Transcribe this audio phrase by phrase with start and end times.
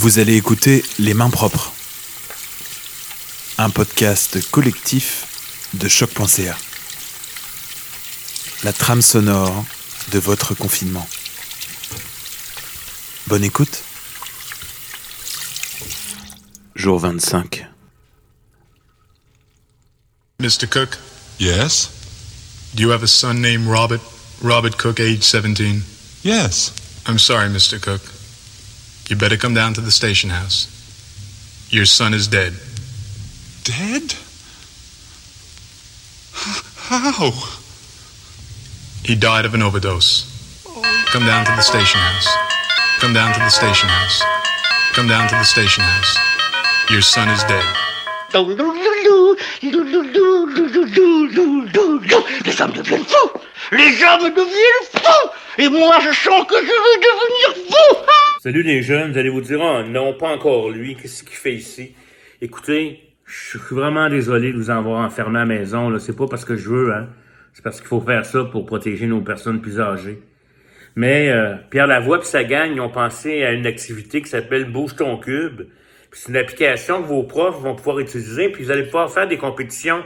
[0.00, 1.72] Vous allez écouter Les Mains Propres,
[3.58, 5.26] un podcast collectif
[5.74, 6.56] de choc.ca.
[8.64, 9.62] La trame sonore
[10.12, 11.06] de votre confinement.
[13.26, 13.82] Bonne écoute.
[16.74, 17.66] Jour 25.
[20.40, 20.66] Mr.
[20.66, 20.96] Cook,
[21.38, 21.90] Yes?
[22.74, 24.00] do you have a son named Robert?
[24.42, 25.82] Robert Cook, age 17.
[26.24, 26.72] Yes.
[27.06, 27.78] I'm sorry, Mr.
[27.78, 28.00] Cook.
[29.10, 30.68] You better come down to the station house.
[31.68, 32.52] Your son is dead.
[33.64, 34.14] Dead?
[36.32, 37.32] How?
[39.02, 40.30] He died of an overdose.
[41.06, 42.28] Come down to the station house.
[43.00, 44.22] Come down to the station house.
[44.92, 46.16] Come down to the station house.
[46.88, 47.64] Your son is dead.
[52.42, 53.30] Les hommes deviennent fous
[53.72, 57.96] Les hommes deviennent fous Et moi, je sens que je vais devenir fou
[58.40, 61.54] Salut les jeunes, vous allez vous dire, oh non, pas encore lui, qu'est-ce qu'il fait
[61.54, 61.94] ici?
[62.40, 65.98] Écoutez, je suis vraiment désolé de vous avoir enfermé à la maison, là.
[65.98, 67.08] C'est pas parce que je veux, hein.
[67.52, 70.22] C'est parce qu'il faut faire ça pour protéger nos personnes plus âgées.
[70.94, 74.70] Mais euh, Pierre Lavoie et sa gang, ils ont pensé à une activité qui s'appelle
[74.70, 75.62] Bouge ton cube.
[76.12, 79.36] C'est une application que vos profs vont pouvoir utiliser, puis vous allez pouvoir faire des
[79.36, 80.02] compétitions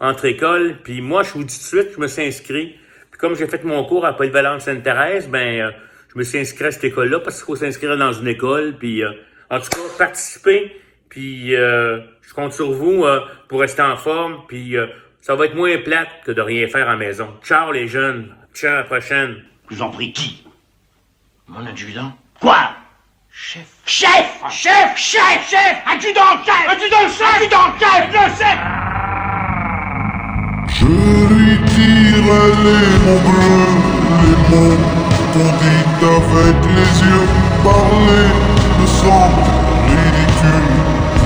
[0.00, 0.76] entre écoles.
[0.82, 2.76] Puis moi, je vous dis tout de suite, je me suis inscrit.
[3.18, 5.70] Puis comme j'ai fait mon cours à Polyvalente Sainte-Thérèse, ben euh,
[6.12, 8.76] je me suis inscrit à cette école-là parce qu'il faut s'inscrire dans une école.
[8.78, 9.10] Puis euh,
[9.50, 10.80] en tout cas, participez.
[11.08, 14.42] Puis euh, je compte sur vous euh, pour rester en forme.
[14.46, 14.86] Puis euh,
[15.20, 17.34] ça va être moins plate que de rien faire à la maison.
[17.42, 18.34] Ciao les jeunes.
[18.54, 19.42] Ciao à la prochaine.
[19.68, 20.46] Je vous en prie, qui?
[21.48, 22.70] Mon adjudant Quoi?
[23.30, 28.58] Chef Chef Chef Chef Chef Adjudant chef Adjudant chef Adjudant chef Le chef
[30.78, 31.47] Je lui tire
[32.02, 33.74] les mots bleus,
[34.22, 34.78] les mots
[35.32, 37.26] qu'on dit avec les yeux.
[37.64, 38.30] Parler
[38.78, 39.42] me semble
[39.88, 40.68] ridicule.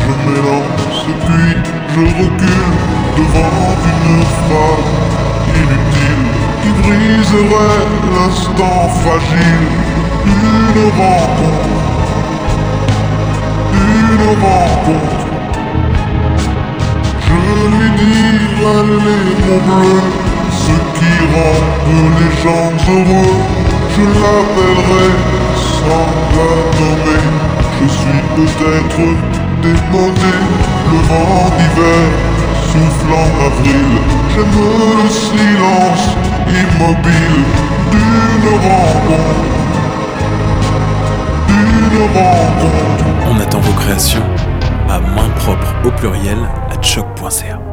[0.02, 0.82] Je m'élance
[1.26, 1.56] puis
[1.94, 2.72] je recule
[3.16, 4.90] devant une phrase
[5.60, 6.24] inutile
[6.62, 9.66] qui briserait l'instant fragile.
[10.24, 11.68] Une rencontre,
[13.72, 15.22] une rencontre.
[17.26, 17.36] Je
[17.68, 20.21] lui dirai les mots bleus,
[21.92, 23.34] les gens heureux.
[23.94, 25.08] Je l'appellerai
[25.76, 27.24] sans la nommer.
[27.78, 29.04] Je suis peut-être
[29.62, 30.34] démodé,
[30.90, 32.04] le vent d'hiver
[32.70, 33.90] souffle en avril.
[34.34, 34.58] J'aime
[35.02, 36.06] le silence
[36.48, 37.44] immobile
[37.90, 39.42] d'une rencontre.
[41.48, 43.04] D'une rencontre.
[43.30, 44.24] On attend vos créations
[44.88, 46.38] à main propre au pluriel
[46.70, 47.71] à choc.ca.